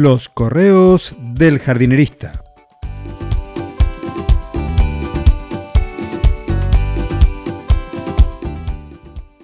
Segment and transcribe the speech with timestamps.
[0.00, 2.44] Los correos del jardinerista.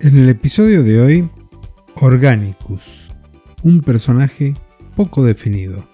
[0.00, 1.30] En el episodio de hoy,
[2.00, 3.12] Organicus,
[3.62, 4.56] un personaje
[4.96, 5.88] poco definido.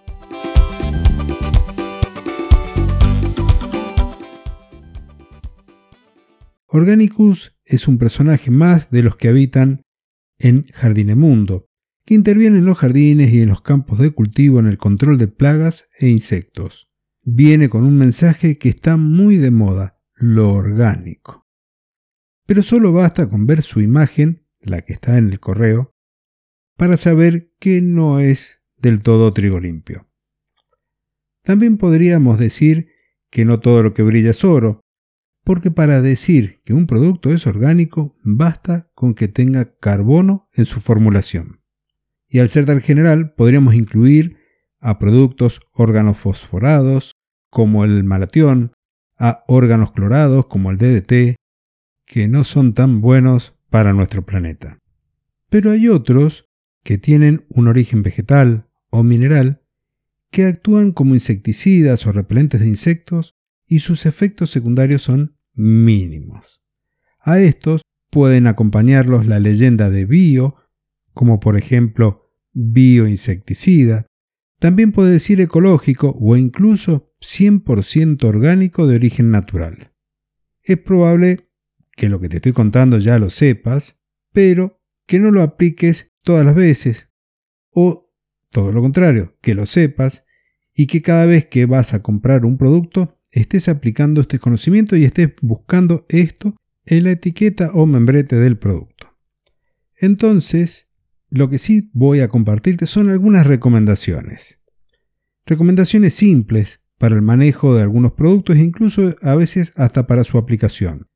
[6.66, 9.82] Organicus es un personaje más de los que habitan
[10.38, 11.66] en Jardinemundo,
[12.06, 15.26] que interviene en los jardines y en los campos de cultivo en el control de
[15.26, 16.88] plagas e insectos.
[17.24, 21.48] Viene con un mensaje que está muy de moda, lo orgánico.
[22.46, 25.90] Pero solo basta con ver su imagen, la que está en el correo,
[26.76, 30.08] para saber que no es del todo trigo limpio.
[31.42, 32.88] También podríamos decir
[33.30, 34.80] que no todo lo que brilla es oro,
[35.42, 40.80] porque para decir que un producto es orgánico basta con que tenga carbono en su
[40.80, 41.65] formulación
[42.36, 44.36] y al ser tan general podríamos incluir
[44.78, 47.12] a productos organofosforados
[47.48, 48.72] como el malatión,
[49.16, 51.36] a órganos clorados como el DDT,
[52.04, 54.76] que no son tan buenos para nuestro planeta.
[55.48, 56.44] Pero hay otros
[56.84, 59.62] que tienen un origen vegetal o mineral
[60.30, 63.34] que actúan como insecticidas o repelentes de insectos
[63.66, 66.62] y sus efectos secundarios son mínimos.
[67.18, 70.56] A estos pueden acompañarlos la leyenda de bio
[71.14, 72.25] como por ejemplo
[72.56, 74.06] bioinsecticida,
[74.58, 79.92] también puede decir ecológico o incluso 100% orgánico de origen natural.
[80.62, 81.50] Es probable
[81.92, 84.00] que lo que te estoy contando ya lo sepas,
[84.32, 87.10] pero que no lo apliques todas las veces,
[87.70, 88.10] o
[88.50, 90.24] todo lo contrario, que lo sepas
[90.74, 95.04] y que cada vez que vas a comprar un producto estés aplicando este conocimiento y
[95.04, 99.18] estés buscando esto en la etiqueta o membrete del producto.
[99.98, 100.90] Entonces,
[101.30, 104.60] lo que sí voy a compartirte son algunas recomendaciones.
[105.44, 110.38] Recomendaciones simples para el manejo de algunos productos e incluso a veces hasta para su
[110.38, 111.06] aplicación,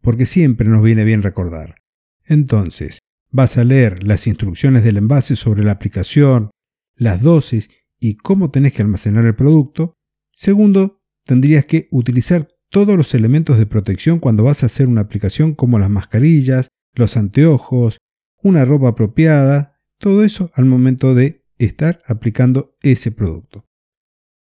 [0.00, 1.76] porque siempre nos viene bien recordar.
[2.24, 2.98] Entonces,
[3.30, 6.50] vas a leer las instrucciones del envase sobre la aplicación,
[6.96, 7.70] las dosis
[8.00, 9.94] y cómo tenés que almacenar el producto.
[10.32, 15.54] Segundo, tendrías que utilizar todos los elementos de protección cuando vas a hacer una aplicación
[15.54, 17.98] como las mascarillas, los anteojos,
[18.42, 23.68] una ropa apropiada, todo eso al momento de estar aplicando ese producto.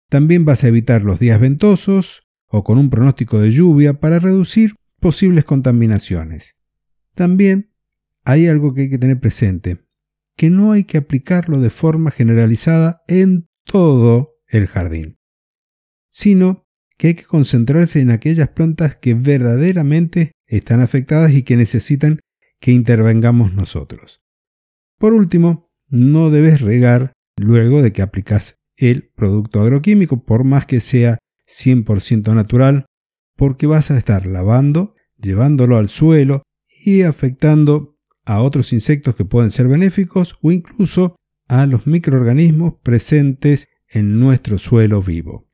[0.09, 4.75] También vas a evitar los días ventosos o con un pronóstico de lluvia para reducir
[4.99, 6.57] posibles contaminaciones.
[7.13, 7.73] También
[8.23, 9.85] hay algo que hay que tener presente,
[10.35, 15.17] que no hay que aplicarlo de forma generalizada en todo el jardín,
[16.09, 16.65] sino
[16.97, 22.19] que hay que concentrarse en aquellas plantas que verdaderamente están afectadas y que necesitan
[22.59, 24.21] que intervengamos nosotros.
[24.97, 30.79] Por último, no debes regar luego de que aplicas el producto agroquímico, por más que
[30.79, 32.85] sea 100% natural,
[33.35, 36.43] porque vas a estar lavando, llevándolo al suelo
[36.83, 41.15] y afectando a otros insectos que pueden ser benéficos o incluso
[41.47, 45.47] a los microorganismos presentes en nuestro suelo vivo.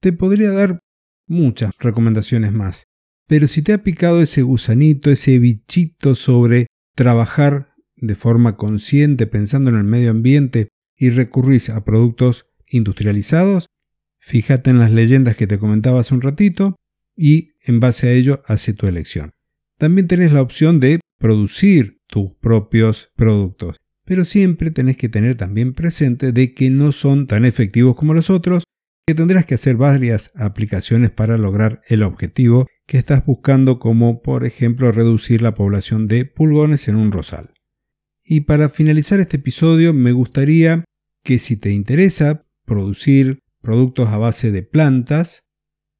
[0.00, 0.80] Te podría dar
[1.26, 2.84] muchas recomendaciones más,
[3.30, 9.70] pero si te ha picado ese gusanito, ese bichito sobre trabajar de forma consciente pensando
[9.70, 13.66] en el medio ambiente y recurrís a productos industrializados,
[14.18, 16.74] fíjate en las leyendas que te comentaba hace un ratito
[17.16, 19.30] y en base a ello hace tu elección.
[19.78, 23.76] También tenés la opción de producir tus propios productos,
[24.06, 28.28] pero siempre tenés que tener también presente de que no son tan efectivos como los
[28.28, 28.64] otros,
[29.06, 34.44] que tendrás que hacer varias aplicaciones para lograr el objetivo que estás buscando como por
[34.44, 37.54] ejemplo reducir la población de pulgones en un rosal.
[38.20, 40.84] Y para finalizar este episodio me gustaría
[41.22, 45.52] que si te interesa producir productos a base de plantas,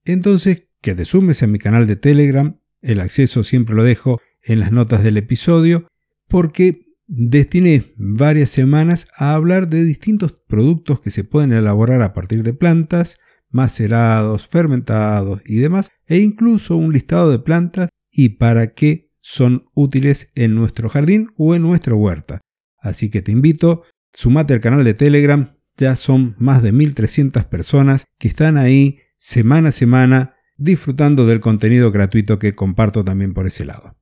[0.05, 4.59] entonces que te sumes a mi canal de Telegram, el acceso siempre lo dejo en
[4.59, 5.87] las notas del episodio,
[6.27, 12.43] porque destiné varias semanas a hablar de distintos productos que se pueden elaborar a partir
[12.43, 13.21] de plantas,
[13.51, 20.33] macerados, fermentados y demás, e incluso un listado de plantas y para qué son útiles
[20.35, 22.41] en nuestro jardín o en nuestra huerta.
[22.79, 23.83] Así que te invito,
[24.13, 29.69] sumate al canal de Telegram, ya son más de 1300 personas que están ahí semana
[29.69, 33.97] a semana disfrutando del contenido gratuito que comparto también por ese lado.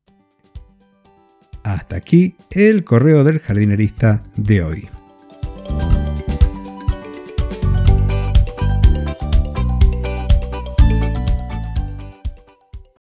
[1.63, 4.89] Hasta aquí el correo del jardinerista de hoy.